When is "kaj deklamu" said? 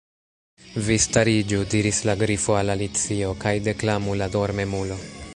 3.43-4.15